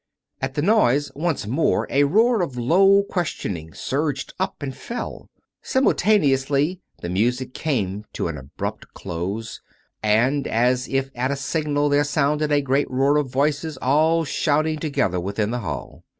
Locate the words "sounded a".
12.03-12.61